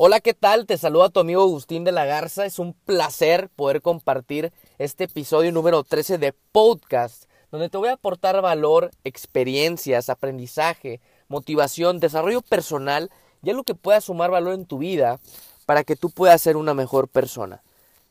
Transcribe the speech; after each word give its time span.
Hola, 0.00 0.20
¿qué 0.20 0.32
tal? 0.32 0.64
Te 0.66 0.78
saluda 0.78 1.08
tu 1.08 1.18
amigo 1.18 1.42
Agustín 1.42 1.82
de 1.82 1.90
la 1.90 2.04
Garza. 2.04 2.46
Es 2.46 2.60
un 2.60 2.72
placer 2.72 3.48
poder 3.48 3.82
compartir 3.82 4.52
este 4.78 5.02
episodio 5.04 5.50
número 5.50 5.82
13 5.82 6.18
de 6.18 6.32
podcast, 6.52 7.24
donde 7.50 7.68
te 7.68 7.78
voy 7.78 7.88
a 7.88 7.94
aportar 7.94 8.40
valor, 8.40 8.92
experiencias, 9.02 10.08
aprendizaje, 10.08 11.00
motivación, 11.26 11.98
desarrollo 11.98 12.42
personal 12.42 13.10
y 13.42 13.50
algo 13.50 13.64
que 13.64 13.74
pueda 13.74 14.00
sumar 14.00 14.30
valor 14.30 14.54
en 14.54 14.66
tu 14.66 14.78
vida 14.78 15.18
para 15.66 15.82
que 15.82 15.96
tú 15.96 16.10
puedas 16.10 16.40
ser 16.40 16.56
una 16.56 16.74
mejor 16.74 17.08
persona. 17.08 17.64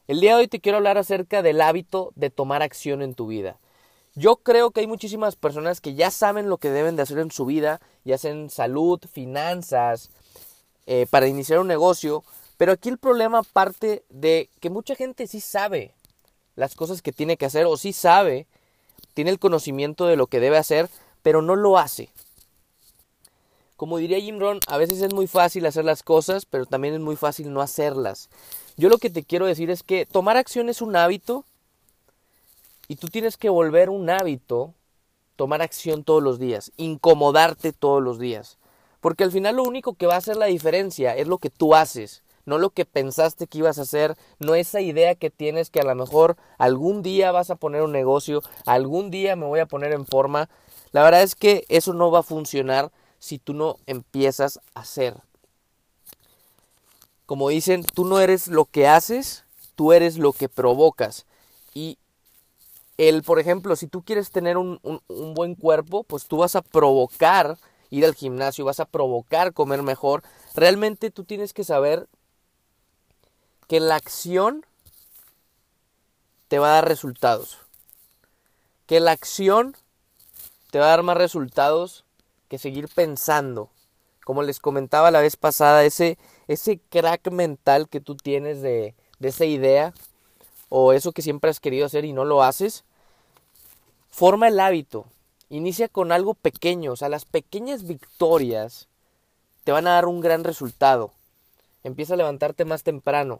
El 0.10 0.20
día 0.20 0.32
de 0.36 0.42
hoy 0.42 0.48
te 0.50 0.60
quiero 0.60 0.80
hablar 0.80 0.98
acerca 0.98 1.42
del 1.42 1.62
hábito 1.62 2.12
de 2.16 2.30
tomar 2.30 2.64
acción 2.64 3.02
en 3.02 3.14
tu 3.14 3.28
vida. 3.28 3.60
Yo 4.14 4.36
creo 4.36 4.72
que 4.72 4.82
hay 4.82 4.88
muchísimas 4.88 5.38
personas 5.38 5.80
que 5.80 5.94
ya 5.94 6.12
saben 6.12 6.50
lo 6.50 6.58
que 6.58 6.70
deben 6.70 6.98
de 6.98 7.04
hacer 7.04 7.20
en 7.20 7.32
su 7.32 7.46
vida, 7.46 7.80
ya 8.04 8.18
sea 8.18 8.32
en 8.32 8.50
salud, 8.50 9.00
finanzas, 9.10 10.10
eh, 10.88 11.06
para 11.10 11.28
iniciar 11.28 11.60
un 11.60 11.68
negocio, 11.68 12.24
pero 12.58 12.72
aquí 12.72 12.90
el 12.90 12.98
problema 12.98 13.44
parte 13.44 14.04
de 14.10 14.50
que 14.60 14.70
mucha 14.70 14.96
gente 14.96 15.28
sí 15.28 15.42
sabe 15.42 15.94
las 16.56 16.76
cosas 16.76 17.04
que 17.04 17.12
tiene 17.12 17.38
que 17.38 17.46
hacer 17.46 17.66
o 17.66 17.78
sí 17.78 17.94
sabe, 17.94 18.48
tiene 19.14 19.30
el 19.30 19.38
conocimiento 19.38 20.08
de 20.08 20.16
lo 20.16 20.28
que 20.28 20.40
debe 20.40 20.58
hacer, 20.58 20.90
pero 21.22 21.44
no 21.44 21.56
lo 21.56 21.78
hace. 21.78 22.10
Como 23.76 24.00
diría 24.00 24.20
Jim 24.20 24.40
Rohn, 24.40 24.60
a 24.68 24.78
veces 24.78 25.02
es 25.04 25.14
muy 25.14 25.28
fácil 25.28 25.68
hacer 25.68 25.86
las 25.86 26.02
cosas, 26.02 26.48
pero 26.48 26.66
también 26.66 26.96
es 26.96 27.00
muy 27.00 27.16
fácil 27.16 27.54
no 27.54 27.62
hacerlas. 27.62 28.30
Yo 28.76 28.90
lo 28.90 28.98
que 28.98 29.12
te 29.12 29.24
quiero 29.24 29.46
decir 29.46 29.70
es 29.70 29.84
que 29.84 30.08
tomar 30.08 30.36
acción 30.36 30.68
es 30.68 30.82
un 30.82 30.96
hábito 30.96 31.46
y 32.88 32.96
tú 32.96 33.08
tienes 33.08 33.38
que 33.38 33.50
volver 33.50 33.92
un 33.92 34.10
hábito 34.10 34.74
tomar 35.36 35.62
acción 35.62 36.04
todos 36.04 36.24
los 36.24 36.40
días, 36.40 36.72
incomodarte 36.78 37.72
todos 37.72 38.02
los 38.02 38.18
días. 38.18 38.58
Porque 39.08 39.24
al 39.24 39.32
final 39.32 39.56
lo 39.56 39.64
único 39.64 39.94
que 39.94 40.06
va 40.06 40.16
a 40.16 40.18
hacer 40.18 40.36
la 40.36 40.48
diferencia 40.48 41.16
es 41.16 41.28
lo 41.30 41.38
que 41.38 41.50
tú 41.50 41.76
haces, 41.76 42.24
no 42.44 42.58
lo 42.58 42.72
que 42.72 42.84
pensaste 42.84 43.48
que 43.48 43.60
ibas 43.60 43.80
a 43.80 43.84
hacer, 43.84 44.18
no 44.40 44.54
esa 44.54 44.82
idea 44.82 45.16
que 45.16 45.30
tienes 45.30 45.70
que 45.70 45.80
a 45.80 45.86
lo 45.86 45.96
mejor 45.96 46.36
algún 46.58 47.04
día 47.04 47.32
vas 47.32 47.50
a 47.50 47.56
poner 47.56 47.84
un 47.84 47.94
negocio, 47.94 48.42
algún 48.66 49.10
día 49.10 49.38
me 49.38 49.46
voy 49.46 49.62
a 49.62 49.66
poner 49.66 49.94
en 49.94 50.06
forma. 50.06 50.50
La 50.92 51.04
verdad 51.04 51.24
es 51.24 51.36
que 51.36 51.64
eso 51.70 51.94
no 51.94 52.12
va 52.12 52.20
a 52.20 52.24
funcionar 52.24 52.92
si 53.18 53.40
tú 53.40 53.54
no 53.54 53.78
empiezas 53.86 54.60
a 54.76 54.82
hacer. 54.82 55.16
Como 57.26 57.48
dicen, 57.48 57.86
tú 57.86 58.04
no 58.04 58.20
eres 58.20 58.50
lo 58.50 58.66
que 58.66 58.90
haces, 58.90 59.46
tú 59.76 59.94
eres 59.94 60.18
lo 60.18 60.34
que 60.34 60.50
provocas. 60.50 61.26
Y 61.74 61.98
el, 62.98 63.24
por 63.24 63.40
ejemplo, 63.40 63.78
si 63.78 63.88
tú 63.88 64.02
quieres 64.02 64.32
tener 64.32 64.58
un, 64.58 64.82
un, 64.84 65.00
un 65.08 65.34
buen 65.34 65.56
cuerpo, 65.56 66.04
pues 66.04 66.26
tú 66.26 66.40
vas 66.40 66.58
a 66.58 66.62
provocar 66.62 67.58
ir 67.90 68.06
al 68.06 68.16
gimnasio, 68.16 68.66
vas 68.66 68.80
a 68.80 68.86
provocar 68.86 69.54
comer 69.54 69.84
mejor. 69.84 70.24
Realmente 70.56 71.12
tú 71.12 71.24
tienes 71.24 71.54
que 71.54 71.64
saber 71.64 72.08
que 73.68 73.80
la 73.80 73.96
acción 73.96 74.66
te 76.48 76.60
va 76.60 76.70
a 76.70 76.74
dar 76.76 76.88
resultados. 76.88 77.60
Que 78.86 79.00
la 79.00 79.12
acción 79.12 79.76
te 80.72 80.80
va 80.80 80.86
a 80.86 80.90
dar 80.90 81.04
más 81.04 81.18
resultados 81.18 82.06
que 82.48 82.58
seguir 82.58 82.88
pensando. 82.88 83.70
Como 84.24 84.44
les 84.44 84.60
comentaba 84.60 85.12
la 85.12 85.22
vez 85.22 85.36
pasada, 85.36 85.84
ese, 85.86 86.18
ese 86.48 86.80
crack 86.90 87.32
mental 87.32 87.90
que 87.90 88.02
tú 88.02 88.16
tienes 88.16 88.62
de, 88.62 88.96
de 89.20 89.30
esa 89.30 89.46
idea 89.46 89.94
o 90.70 90.94
eso 90.94 91.12
que 91.12 91.22
siempre 91.22 91.50
has 91.50 91.60
querido 91.60 91.86
hacer 91.86 92.06
y 92.06 92.14
no 92.14 92.26
lo 92.26 92.44
haces, 92.44 92.84
forma 94.10 94.48
el 94.48 94.60
hábito. 94.60 95.06
Inicia 95.50 95.88
con 95.88 96.12
algo 96.12 96.34
pequeño, 96.34 96.92
o 96.92 96.96
sea, 96.96 97.10
las 97.10 97.26
pequeñas 97.26 97.88
victorias 97.88 98.88
te 99.64 99.72
van 99.72 99.88
a 99.88 99.92
dar 99.92 100.06
un 100.06 100.20
gran 100.22 100.44
resultado. 100.44 101.12
Empieza 101.84 102.14
a 102.14 102.18
levantarte 102.18 102.66
más 102.66 102.84
temprano. 102.84 103.40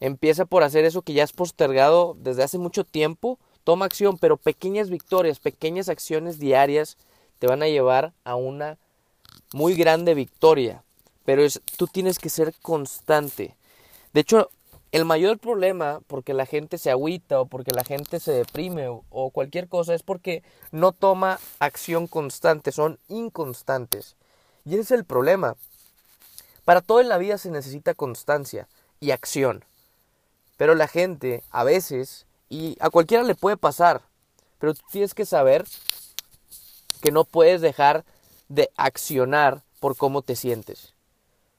Empieza 0.00 0.44
por 0.44 0.64
hacer 0.64 0.84
eso 0.84 1.02
que 1.02 1.12
ya 1.12 1.24
has 1.24 1.32
postergado 1.32 2.16
desde 2.18 2.42
hace 2.42 2.58
mucho 2.58 2.84
tiempo. 2.84 3.38
Toma 3.62 3.86
acción, 3.86 4.18
pero 4.18 4.36
pequeñas 4.36 4.90
victorias, 4.90 5.38
pequeñas 5.38 5.88
acciones 5.88 6.38
diarias 6.38 6.98
te 7.38 7.46
van 7.46 7.62
a 7.62 7.68
llevar 7.68 8.12
a 8.24 8.34
una 8.34 8.78
muy 9.52 9.74
grande 9.74 10.14
victoria. 10.14 10.82
Pero 11.24 11.42
es, 11.42 11.60
tú 11.76 11.86
tienes 11.86 12.18
que 12.18 12.28
ser 12.28 12.54
constante. 12.60 13.56
De 14.12 14.20
hecho, 14.20 14.50
el 14.94 15.04
mayor 15.04 15.40
problema 15.40 16.00
porque 16.06 16.34
la 16.34 16.46
gente 16.46 16.78
se 16.78 16.88
agüita 16.88 17.40
o 17.40 17.46
porque 17.46 17.72
la 17.72 17.82
gente 17.82 18.20
se 18.20 18.30
deprime 18.30 18.86
o, 18.88 19.30
cualquier 19.30 19.68
cosa 19.68 19.92
es 19.92 20.04
porque 20.04 20.44
no 20.70 20.92
toma 20.92 21.40
acción 21.58 22.06
constante, 22.06 22.70
son 22.70 23.00
inconstantes. 23.08 24.14
Y 24.64 24.74
ese 24.74 24.82
es 24.82 24.90
el 24.92 25.04
problema. 25.04 25.56
Para 26.64 26.80
todo 26.80 27.00
en 27.00 27.08
la 27.08 27.18
vida 27.18 27.38
se 27.38 27.50
necesita 27.50 27.94
constancia 27.94 28.68
y 29.00 29.10
acción. 29.10 29.64
Pero 30.58 30.76
la 30.76 30.86
gente 30.86 31.42
a 31.50 31.64
veces, 31.64 32.24
y 32.48 32.76
a 32.78 32.88
cualquiera 32.88 33.24
le 33.24 33.34
puede 33.34 33.56
pasar, 33.56 34.00
pero 34.60 34.74
tienes 34.92 35.12
que 35.12 35.26
saber 35.26 35.64
que 37.02 37.10
no 37.10 37.24
puedes 37.24 37.60
dejar 37.60 38.04
de 38.48 38.70
accionar 38.76 39.64
por 39.80 39.96
cómo 39.96 40.22
te 40.22 40.36
sientes. 40.36 40.94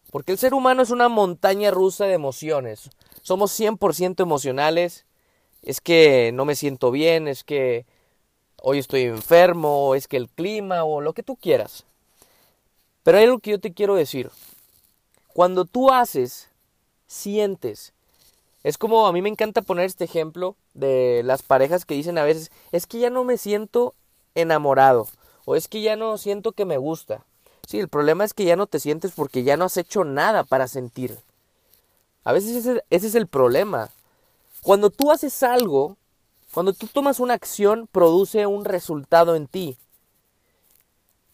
Porque 0.09 0.31
el 0.31 0.37
ser 0.37 0.53
humano 0.53 0.81
es 0.81 0.89
una 0.89 1.09
montaña 1.09 1.69
rusa 1.69 2.05
de 2.05 2.13
emociones 2.13 2.89
somos 3.25 3.59
100% 3.59 4.21
emocionales. 4.21 5.03
Es 5.63 5.81
que 5.81 6.31
no 6.31 6.45
me 6.45 6.55
siento 6.55 6.91
bien, 6.91 7.27
es 7.27 7.43
que 7.43 7.87
hoy 8.61 8.77
estoy 8.77 9.01
enfermo, 9.01 9.95
es 9.95 10.07
que 10.07 10.17
el 10.17 10.29
clima 10.29 10.83
o 10.83 11.01
lo 11.01 11.13
que 11.13 11.23
tú 11.23 11.35
quieras. 11.35 11.85
Pero 13.01 13.17
hay 13.17 13.23
algo 13.23 13.39
que 13.39 13.51
yo 13.51 13.59
te 13.59 13.73
quiero 13.73 13.95
decir. 13.95 14.29
Cuando 15.33 15.65
tú 15.65 15.91
haces, 15.91 16.49
sientes. 17.07 17.93
Es 18.63 18.77
como 18.77 19.07
a 19.07 19.11
mí 19.11 19.23
me 19.23 19.29
encanta 19.29 19.63
poner 19.63 19.85
este 19.85 20.03
ejemplo 20.03 20.55
de 20.75 21.23
las 21.23 21.41
parejas 21.41 21.83
que 21.83 21.95
dicen 21.95 22.19
a 22.19 22.23
veces, 22.23 22.51
es 22.71 22.85
que 22.85 22.99
ya 22.99 23.09
no 23.09 23.23
me 23.23 23.37
siento 23.37 23.95
enamorado 24.35 25.07
o 25.45 25.55
es 25.55 25.67
que 25.67 25.81
ya 25.81 25.95
no 25.95 26.19
siento 26.19 26.51
que 26.51 26.65
me 26.65 26.77
gusta. 26.77 27.25
Sí, 27.67 27.79
el 27.79 27.89
problema 27.89 28.23
es 28.23 28.35
que 28.35 28.45
ya 28.45 28.55
no 28.55 28.67
te 28.67 28.79
sientes 28.79 29.13
porque 29.15 29.43
ya 29.43 29.57
no 29.57 29.65
has 29.65 29.77
hecho 29.77 30.03
nada 30.03 30.43
para 30.43 30.67
sentir. 30.67 31.17
A 32.25 32.33
veces 32.33 32.65
ese, 32.65 32.83
es 32.89 33.15
el 33.15 33.27
problema. 33.27 33.89
Cuando 34.63 34.89
tú 34.89 35.11
haces 35.11 35.43
algo, 35.43 35.95
cuando 36.53 36.73
tú 36.73 36.87
tomas 36.87 37.19
una 37.19 37.35
acción, 37.35 37.87
produce 37.91 38.47
un 38.47 38.65
resultado 38.65 39.35
en 39.35 39.47
ti. 39.47 39.77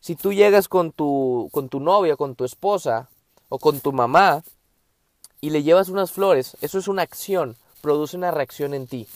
Si 0.01 0.15
tú 0.15 0.33
llegas 0.33 0.67
con 0.67 0.91
tu, 0.91 1.49
con 1.53 1.69
tu 1.69 1.79
novia, 1.79 2.17
con 2.17 2.35
tu 2.35 2.43
esposa 2.43 3.09
o 3.47 3.57
con 3.57 3.79
tu 3.79 3.93
mamá 3.93 4.43
y 5.39 5.51
le 5.51 5.63
llevas 5.63 5.89
unas 5.89 6.11
flores, 6.11 6.57
eso 6.61 6.77
es 6.77 6.87
una 6.87 7.03
acción, 7.03 7.55
produce 7.81 8.17
una 8.17 8.31
reacción 8.31 8.73
en 8.73 8.85
ti 8.85 9.07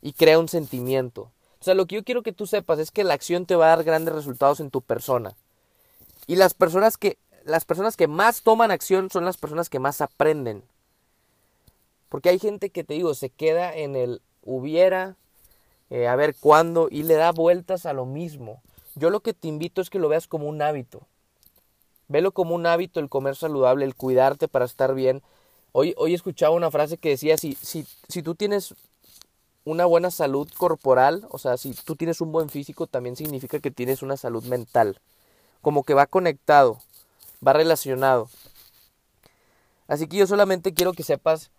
y 0.00 0.14
crea 0.14 0.38
un 0.38 0.48
sentimiento. 0.48 1.30
O 1.60 1.64
sea, 1.64 1.74
lo 1.74 1.86
que 1.86 1.96
yo 1.96 2.04
quiero 2.04 2.22
que 2.22 2.32
tú 2.32 2.46
sepas 2.46 2.78
es 2.78 2.90
que 2.90 3.04
la 3.04 3.14
acción 3.14 3.44
te 3.44 3.56
va 3.56 3.66
a 3.66 3.76
dar 3.76 3.84
grandes 3.84 4.14
resultados 4.14 4.60
en 4.60 4.70
tu 4.70 4.80
persona. 4.80 5.34
Y 6.26 6.36
las 6.36 6.54
personas 6.54 6.96
que 6.96 7.18
las 7.44 7.64
personas 7.64 7.96
que 7.96 8.08
más 8.08 8.42
toman 8.42 8.70
acción 8.70 9.10
son 9.10 9.24
las 9.24 9.36
personas 9.36 9.68
que 9.68 9.78
más 9.78 10.00
aprenden. 10.00 10.62
Porque 12.08 12.28
hay 12.28 12.38
gente 12.38 12.70
que 12.70 12.84
te 12.84 12.94
digo, 12.94 13.14
se 13.14 13.30
queda 13.30 13.74
en 13.74 13.96
el 13.96 14.20
hubiera, 14.42 15.16
eh, 15.90 16.08
a 16.08 16.16
ver 16.16 16.34
cuándo, 16.38 16.88
y 16.90 17.04
le 17.04 17.14
da 17.14 17.32
vueltas 17.32 17.86
a 17.86 17.92
lo 17.92 18.04
mismo. 18.04 18.60
Yo 18.94 19.10
lo 19.10 19.20
que 19.20 19.32
te 19.32 19.48
invito 19.48 19.80
es 19.80 19.88
que 19.88 19.98
lo 19.98 20.08
veas 20.08 20.26
como 20.26 20.46
un 20.46 20.60
hábito. 20.60 21.06
Velo 22.08 22.32
como 22.32 22.54
un 22.54 22.66
hábito 22.66 23.00
el 23.00 23.08
comer 23.08 23.36
saludable, 23.36 23.84
el 23.84 23.94
cuidarte 23.94 24.48
para 24.48 24.66
estar 24.66 24.94
bien. 24.94 25.22
Hoy, 25.72 25.94
hoy 25.96 26.12
escuchaba 26.12 26.54
una 26.54 26.70
frase 26.70 26.98
que 26.98 27.10
decía, 27.10 27.38
si, 27.38 27.54
si, 27.54 27.86
si 28.08 28.22
tú 28.22 28.34
tienes 28.34 28.74
una 29.64 29.86
buena 29.86 30.10
salud 30.10 30.50
corporal, 30.58 31.26
o 31.30 31.38
sea, 31.38 31.56
si 31.56 31.72
tú 31.72 31.96
tienes 31.96 32.20
un 32.20 32.32
buen 32.32 32.50
físico, 32.50 32.86
también 32.86 33.16
significa 33.16 33.60
que 33.60 33.70
tienes 33.70 34.02
una 34.02 34.18
salud 34.18 34.44
mental. 34.44 35.00
Como 35.62 35.84
que 35.84 35.94
va 35.94 36.06
conectado 36.06 36.80
va 37.46 37.52
relacionado. 37.52 38.28
Así 39.88 40.06
que 40.06 40.16
yo 40.16 40.26
solamente 40.26 40.72
quiero 40.72 40.92
que 40.92 41.02
sepas 41.02 41.50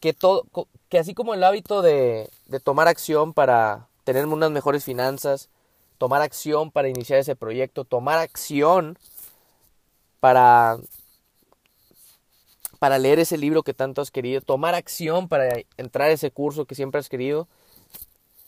que, 0.00 0.12
todo, 0.12 0.46
que 0.88 0.98
así 0.98 1.14
como 1.14 1.34
el 1.34 1.42
hábito 1.42 1.82
de, 1.82 2.30
tomar 2.62 2.88
acción 2.88 3.32
para 3.32 3.88
tener 4.04 4.26
unas 4.26 4.50
mejores 4.50 4.84
finanzas, 4.84 5.48
tomar 5.98 6.20
acción 6.22 6.70
para 6.70 6.88
iniciar 6.88 7.18
ese 7.18 7.36
proyecto, 7.36 7.84
tomar 7.84 8.18
acción 8.18 8.98
para, 10.20 10.76
para 12.78 12.98
leer 12.98 13.18
ese 13.18 13.38
libro 13.38 13.62
que 13.62 13.74
tanto 13.74 14.02
has 14.02 14.10
querido, 14.10 14.42
tomar 14.42 14.74
acción 14.74 15.28
para 15.28 15.48
entrar 15.76 16.10
a 16.10 16.12
ese 16.12 16.30
curso 16.30 16.66
que 16.66 16.74
siempre 16.74 16.98
has 16.98 17.08
querido. 17.08 17.48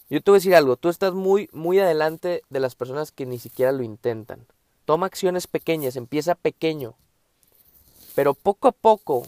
Yo 0.08 0.20
te 0.20 0.30
voy 0.30 0.36
a 0.36 0.40
decir 0.40 0.54
algo, 0.54 0.76
tú 0.76 0.90
estás 0.90 1.14
muy, 1.14 1.48
muy 1.52 1.80
adelante 1.80 2.42
de 2.50 2.60
las 2.60 2.74
personas 2.74 3.10
que 3.10 3.26
ni 3.26 3.38
siquiera 3.38 3.72
lo 3.72 3.82
intentan. 3.82 4.46
Toma 4.86 5.06
acciones 5.06 5.48
pequeñas, 5.48 5.96
empieza 5.96 6.36
pequeño. 6.36 6.94
Pero 8.14 8.34
poco 8.34 8.68
a 8.68 8.72
poco 8.72 9.26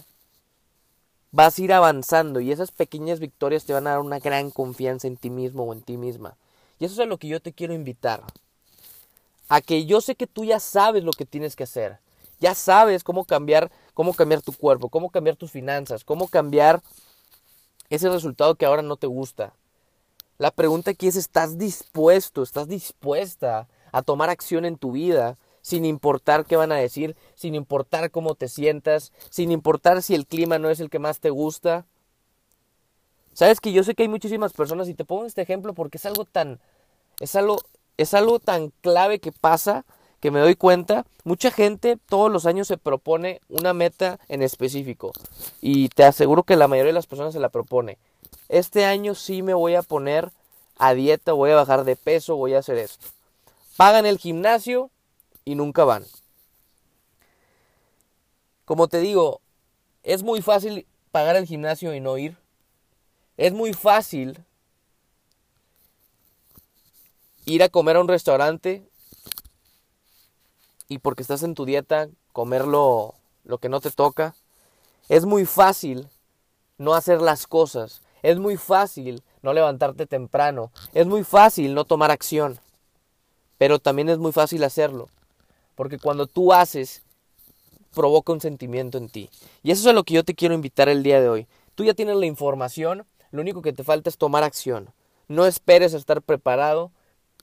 vas 1.33 1.59
a 1.59 1.63
ir 1.63 1.73
avanzando 1.73 2.41
y 2.41 2.53
esas 2.53 2.71
pequeñas 2.71 3.19
victorias 3.19 3.65
te 3.65 3.73
van 3.73 3.87
a 3.87 3.91
dar 3.91 4.01
una 4.01 4.21
gran 4.21 4.51
confianza 4.51 5.09
en 5.09 5.17
ti 5.17 5.31
mismo 5.31 5.65
o 5.65 5.73
en 5.73 5.83
ti 5.83 5.97
misma. 5.97 6.37
Y 6.79 6.85
eso 6.85 6.95
es 6.95 7.01
a 7.01 7.07
lo 7.07 7.19
que 7.19 7.27
yo 7.27 7.41
te 7.41 7.53
quiero 7.53 7.75
invitar. 7.75 8.23
A 9.49 9.61
que 9.61 9.85
yo 9.85 10.01
sé 10.01 10.15
que 10.15 10.29
tú 10.29 10.45
ya 10.45 10.61
sabes 10.61 11.03
lo 11.03 11.11
que 11.11 11.27
tienes 11.27 11.57
que 11.57 11.65
hacer. 11.65 11.99
Ya 12.39 12.55
sabes 12.55 13.03
cómo 13.03 13.25
cambiar, 13.25 13.73
cómo 13.95 14.15
cambiar 14.15 14.43
tu 14.43 14.53
cuerpo, 14.53 14.89
cómo 14.89 15.11
cambiar 15.11 15.35
tus 15.35 15.51
finanzas, 15.51 16.05
cómo 16.05 16.29
cambiar 16.29 16.83
ese 17.91 18.09
resultado 18.09 18.55
que 18.55 18.65
ahora 18.65 18.83
no 18.83 18.97
te 18.97 19.09
gusta. 19.09 19.55
La 20.39 20.53
pregunta 20.53 20.93
aquí 20.93 21.09
es, 21.09 21.17
¿estás 21.17 21.59
dispuesto, 21.59 22.45
estás 22.45 22.69
dispuesta 22.69 23.67
a 23.91 24.03
tomar 24.03 24.31
acción 24.31 24.65
en 24.65 24.79
tu 24.79 24.93
vida 24.93 25.37
sin 25.69 25.85
importar 25.85 26.47
qué 26.47 26.57
van 26.57 26.73
a 26.73 26.77
decir, 26.77 27.15
sin 27.35 27.55
importar 27.55 28.11
cómo 28.11 28.35
te 28.35 28.49
sientas, 28.49 29.13
sin 29.29 29.53
importar 29.53 30.03
si 30.03 30.15
el 30.15 30.27
clima 30.27 30.59
no 30.59 30.71
es 30.71 30.81
el 30.81 30.89
que 30.89 30.99
más 30.99 31.21
te 31.21 31.29
gusta? 31.29 31.85
Sabes 33.35 33.61
que 33.61 33.73
yo 33.73 33.85
sé 33.85 33.95
que 33.95 34.05
hay 34.05 34.09
muchísimas 34.09 34.55
personas 34.55 34.89
y 34.89 34.95
te 34.95 35.05
pongo 35.05 35.27
este 35.27 35.43
ejemplo 35.43 35.75
porque 35.75 35.99
es 35.99 36.07
algo 36.07 36.25
tan 36.25 36.59
es 37.21 37.37
algo 37.37 37.59
es 37.99 38.15
algo 38.15 38.39
tan 38.39 38.73
clave 38.81 39.19
que 39.19 39.31
pasa 39.31 39.85
que 40.21 40.31
me 40.31 40.41
doy 40.41 40.55
cuenta, 40.55 41.05
mucha 41.25 41.51
gente 41.51 41.99
todos 42.09 42.33
los 42.33 42.47
años 42.47 42.67
se 42.67 42.79
propone 42.79 43.43
una 43.51 43.75
meta 43.75 44.19
en 44.29 44.43
específico 44.43 45.13
y 45.61 45.91
te 45.91 46.05
aseguro 46.05 46.45
que 46.45 46.57
la 46.57 46.67
mayoría 46.67 46.89
de 46.89 46.95
las 46.95 47.07
personas 47.07 47.35
se 47.35 47.41
la 47.41 47.51
propone. 47.51 47.99
Este 48.49 48.87
año 48.87 49.15
sí 49.15 49.43
me 49.43 49.53
voy 49.53 49.75
a 49.75 49.83
poner 49.83 50.33
a 50.79 50.95
dieta, 50.95 51.35
voy 51.35 51.51
a 51.51 51.57
bajar 51.57 51.85
de 51.85 51.95
peso, 51.95 52.37
voy 52.37 52.55
a 52.55 52.61
hacer 52.61 52.79
esto. 52.79 53.07
Pagan 53.77 54.07
el 54.07 54.17
gimnasio 54.17 54.91
y 55.49 55.55
nunca 55.55 55.85
van. 55.85 56.05
Como 58.67 58.87
te 58.87 59.01
digo, 59.01 59.41
es 60.03 60.23
muy 60.23 60.43
fácil 60.43 60.87
pagar 61.11 61.37
el 61.37 61.47
gimnasio 61.47 61.95
y 61.95 62.01
no 62.01 62.19
ir. 62.19 62.37
Es 63.39 63.55
muy 63.55 63.73
fácil 63.73 64.45
ir 67.47 67.63
a 67.63 67.71
comer 67.71 67.97
a 67.97 68.01
un 68.03 68.09
restaurante 68.09 68.87
y 70.87 70.99
porque 70.99 71.23
estás 71.23 71.43
en 71.43 71.55
tu 71.55 71.65
dieta, 71.65 72.11
comer 72.35 72.67
lo, 72.67 73.15
lo 73.45 73.57
que 73.57 73.71
no 73.71 73.81
te 73.81 73.91
toca. 73.91 74.35
Es 75.09 75.25
muy 75.25 75.47
fácil 75.47 76.11
no 76.77 76.93
hacer 76.93 77.23
las 77.23 77.47
cosas. 77.47 78.03
Es 78.23 78.39
muy 78.39 78.59
fácil 78.59 79.23
no 79.41 79.55
levantarte 79.55 80.05
temprano. 80.05 80.73
Es 80.93 81.07
muy 81.07 81.25
fácil 81.25 81.73
no 81.75 81.87
tomar 81.87 82.11
acción. 82.11 82.61
Pero 83.57 83.79
también 83.79 84.11
es 84.11 84.19
muy 84.19 84.33
fácil 84.33 84.63
hacerlo. 84.63 85.09
Porque 85.79 86.01
cuando 86.01 86.27
tú 86.27 86.53
haces, 86.53 87.05
provoca 87.95 88.33
un 88.33 88.41
sentimiento 88.41 88.99
en 88.99 89.09
ti. 89.09 89.31
Y 89.63 89.71
eso 89.71 89.83
es 89.83 89.87
a 89.87 89.93
lo 89.93 90.03
que 90.03 90.15
yo 90.15 90.25
te 90.25 90.35
quiero 90.35 90.53
invitar 90.53 90.89
el 90.89 91.05
día 91.05 91.21
de 91.21 91.29
hoy. 91.29 91.47
Tú 91.77 91.85
ya 91.85 91.95
tienes 91.95 92.17
la 92.17 92.27
información, 92.27 93.07
lo 93.31 93.43
único 93.43 93.63
que 93.63 93.73
te 93.73 93.85
falta 93.85 94.11
es 94.11 94.19
tomar 94.19 94.43
acción. 94.43 94.93
No 95.29 95.47
esperes 95.47 95.95
a 95.95 95.99
estar 95.99 96.21
preparado, 96.21 96.91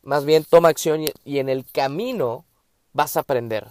más 0.04 0.26
bien 0.26 0.44
toma 0.44 0.68
acción 0.68 1.06
y, 1.24 1.40
en 1.40 1.48
el 1.48 1.66
camino 1.66 2.44
vas 2.92 3.16
a 3.16 3.22
aprender. 3.22 3.70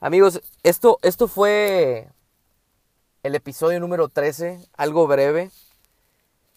Amigos, 0.00 0.40
esto, 0.62 0.98
esto 1.02 1.28
fue 1.28 2.08
el 3.22 3.34
episodio 3.34 3.80
número 3.80 4.08
13, 4.08 4.66
algo 4.78 5.06
breve, 5.06 5.50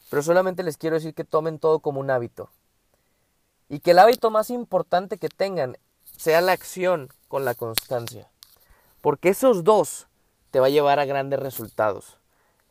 pero 0.10 0.24
solamente 0.24 0.64
les 0.64 0.78
quiero 0.78 0.96
decir 0.96 1.14
que 1.14 1.26
tomen 1.26 1.60
todo 1.60 1.80
como 1.80 2.00
un 2.00 2.10
hábito. 2.10 2.50
Y 3.70 3.80
que 3.80 3.92
el 3.92 4.00
hábito 4.00 4.32
más 4.32 4.50
importante 4.50 5.18
que 5.18 5.30
tengan 5.30 5.78
sea 6.16 6.42
la 6.42 6.54
acción 6.54 7.10
con 7.28 7.46
la 7.46 7.56
constancia. 7.56 8.30
Porque 9.02 9.30
esos 9.30 9.64
dos 9.64 10.08
te 10.52 10.60
va 10.60 10.68
a 10.68 10.70
llevar 10.70 11.00
a 11.00 11.06
grandes 11.06 11.40
resultados. 11.40 12.18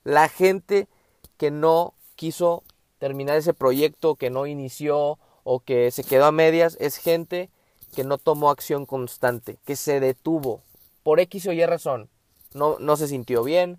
La 0.05 0.29
gente 0.29 0.89
que 1.37 1.51
no 1.51 1.95
quiso 2.15 2.63
terminar 2.99 3.37
ese 3.37 3.55
proyecto, 3.55 4.17
que 4.17 4.31
no 4.31 4.47
inició 4.47 5.19
o 5.45 5.61
que 5.61 5.91
se 5.91 6.05
quedó 6.05 6.25
a 6.27 6.33
medias, 6.33 6.77
es 6.81 6.97
gente 6.97 7.51
que 7.95 8.05
no 8.05 8.19
tomó 8.19 8.51
acción 8.51 8.87
constante, 8.87 9.59
que 9.65 9.77
se 9.77 10.01
detuvo 10.01 10.63
por 11.03 11.21
X 11.21 11.47
o 11.47 11.53
Y 11.53 11.65
razón. 11.67 12.09
No, 12.55 12.79
no 12.79 12.97
se 12.97 13.09
sintió 13.09 13.45
bien, 13.45 13.79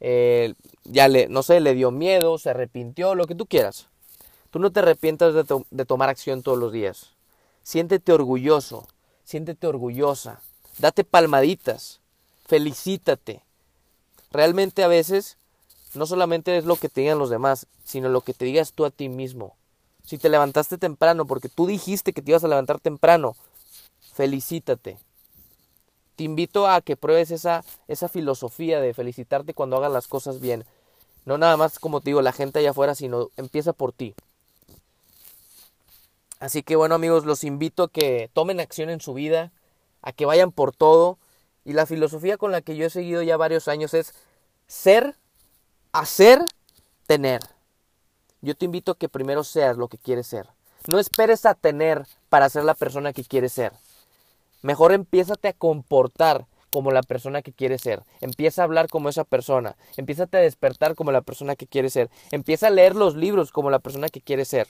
eh, 0.00 0.54
ya 0.84 1.08
le, 1.08 1.28
no 1.28 1.42
sé, 1.42 1.60
le 1.60 1.74
dio 1.74 1.90
miedo, 1.90 2.38
se 2.38 2.50
arrepintió, 2.50 3.14
lo 3.14 3.26
que 3.26 3.34
tú 3.34 3.46
quieras. 3.46 3.88
Tú 4.50 4.58
no 4.58 4.70
te 4.70 4.80
arrepientas 4.80 5.34
de, 5.34 5.64
de 5.70 5.84
tomar 5.84 6.08
acción 6.08 6.42
todos 6.42 6.58
los 6.58 6.72
días. 6.72 7.12
Siéntete 7.62 8.12
orgulloso, 8.12 8.86
siéntete 9.24 9.66
orgullosa, 9.66 10.40
date 10.78 11.04
palmaditas, 11.04 12.00
felicítate, 12.46 13.42
Realmente 14.36 14.82
a 14.82 14.88
veces 14.88 15.38
no 15.94 16.04
solamente 16.04 16.58
es 16.58 16.66
lo 16.66 16.76
que 16.76 16.90
te 16.90 17.00
digan 17.00 17.18
los 17.18 17.30
demás, 17.30 17.66
sino 17.84 18.08
lo 18.08 18.20
que 18.20 18.34
te 18.34 18.44
digas 18.44 18.72
tú 18.72 18.84
a 18.84 18.90
ti 18.90 19.08
mismo. 19.08 19.56
Si 20.04 20.18
te 20.18 20.28
levantaste 20.28 20.78
temprano 20.78 21.26
porque 21.26 21.48
tú 21.48 21.66
dijiste 21.66 22.12
que 22.12 22.22
te 22.22 22.32
ibas 22.32 22.44
a 22.44 22.48
levantar 22.48 22.78
temprano, 22.78 23.34
felicítate. 24.12 24.98
Te 26.16 26.24
invito 26.24 26.68
a 26.68 26.80
que 26.80 26.96
pruebes 26.96 27.30
esa, 27.30 27.64
esa 27.88 28.08
filosofía 28.08 28.80
de 28.80 28.94
felicitarte 28.94 29.54
cuando 29.54 29.76
hagas 29.76 29.92
las 29.92 30.06
cosas 30.06 30.40
bien. 30.40 30.64
No 31.24 31.38
nada 31.38 31.56
más, 31.56 31.78
como 31.78 32.00
te 32.00 32.10
digo, 32.10 32.22
la 32.22 32.32
gente 32.32 32.58
allá 32.58 32.70
afuera, 32.70 32.94
sino 32.94 33.30
empieza 33.36 33.72
por 33.72 33.92
ti. 33.92 34.14
Así 36.38 36.62
que 36.62 36.76
bueno 36.76 36.94
amigos, 36.94 37.24
los 37.24 37.44
invito 37.44 37.84
a 37.84 37.90
que 37.90 38.30
tomen 38.32 38.60
acción 38.60 38.90
en 38.90 39.00
su 39.00 39.14
vida, 39.14 39.52
a 40.02 40.12
que 40.12 40.26
vayan 40.26 40.52
por 40.52 40.74
todo. 40.74 41.18
Y 41.64 41.72
la 41.72 41.86
filosofía 41.86 42.36
con 42.36 42.52
la 42.52 42.60
que 42.60 42.76
yo 42.76 42.86
he 42.86 42.90
seguido 42.90 43.22
ya 43.22 43.36
varios 43.36 43.68
años 43.68 43.94
es 43.94 44.14
ser, 44.66 45.16
hacer, 45.92 46.44
tener. 47.06 47.40
Yo 48.40 48.54
te 48.54 48.66
invito 48.66 48.92
a 48.92 48.98
que 48.98 49.08
primero 49.08 49.42
seas 49.42 49.76
lo 49.76 49.88
que 49.88 49.98
quieres 49.98 50.26
ser. 50.26 50.46
No 50.88 51.00
esperes 51.00 51.46
a 51.46 51.54
tener 51.54 52.06
para 52.28 52.48
ser 52.48 52.64
la 52.64 52.74
persona 52.74 53.12
que 53.12 53.24
quieres 53.24 53.52
ser. 53.52 53.72
Mejor 54.62 54.92
empiézate 54.92 55.48
a 55.48 55.52
comportar 55.52 56.46
como 56.70 56.92
la 56.92 57.02
persona 57.02 57.42
que 57.42 57.52
quieres 57.52 57.80
ser. 57.80 58.02
Empieza 58.20 58.62
a 58.62 58.64
hablar 58.64 58.88
como 58.88 59.08
esa 59.08 59.24
persona. 59.24 59.76
Empieza 59.96 60.24
a 60.24 60.36
despertar 60.36 60.94
como 60.94 61.10
la 61.10 61.22
persona 61.22 61.56
que 61.56 61.66
quieres 61.66 61.94
ser. 61.94 62.10
Empieza 62.30 62.68
a 62.68 62.70
leer 62.70 62.94
los 62.94 63.16
libros 63.16 63.50
como 63.50 63.70
la 63.70 63.78
persona 63.78 64.08
que 64.08 64.20
quieres 64.20 64.48
ser. 64.48 64.68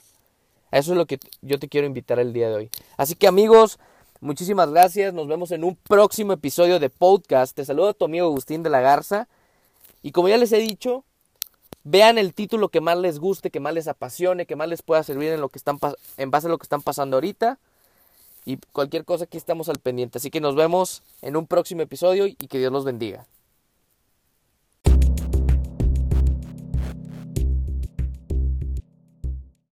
Eso 0.71 0.91
es 0.91 0.97
lo 0.97 1.05
que 1.05 1.19
yo 1.41 1.59
te 1.59 1.67
quiero 1.67 1.87
invitar 1.87 2.19
el 2.19 2.33
día 2.33 2.49
de 2.49 2.55
hoy. 2.55 2.69
Así 2.97 3.15
que 3.15 3.27
amigos, 3.27 3.79
muchísimas 4.19 4.69
gracias. 4.69 5.13
Nos 5.13 5.27
vemos 5.27 5.51
en 5.51 5.63
un 5.63 5.75
próximo 5.75 6.33
episodio 6.33 6.79
de 6.79 6.89
podcast. 6.89 7.55
Te 7.55 7.65
saludo 7.65 7.89
a 7.89 7.93
tu 7.93 8.05
amigo 8.05 8.27
Agustín 8.27 8.63
de 8.63 8.69
la 8.69 8.81
Garza. 8.81 9.27
Y 10.03 10.11
como 10.11 10.27
ya 10.27 10.37
les 10.37 10.51
he 10.51 10.57
dicho, 10.57 11.03
vean 11.83 12.17
el 12.17 12.33
título 12.33 12.69
que 12.69 12.81
más 12.81 12.97
les 12.97 13.19
guste, 13.19 13.49
que 13.49 13.59
más 13.59 13.73
les 13.73 13.87
apasione, 13.87 14.45
que 14.45 14.55
más 14.55 14.67
les 14.67 14.81
pueda 14.81 15.03
servir 15.03 15.31
en, 15.31 15.41
lo 15.41 15.49
que 15.49 15.57
están, 15.57 15.79
en 16.17 16.31
base 16.31 16.47
a 16.47 16.49
lo 16.49 16.57
que 16.57 16.63
están 16.63 16.81
pasando 16.81 17.17
ahorita. 17.17 17.59
Y 18.45 18.57
cualquier 18.71 19.05
cosa 19.05 19.25
aquí 19.25 19.37
estamos 19.37 19.69
al 19.69 19.79
pendiente. 19.79 20.17
Así 20.17 20.29
que 20.29 20.41
nos 20.41 20.55
vemos 20.55 21.01
en 21.21 21.35
un 21.35 21.47
próximo 21.47 21.81
episodio 21.81 22.27
y 22.27 22.35
que 22.35 22.59
Dios 22.59 22.71
los 22.71 22.85
bendiga. 22.85 23.25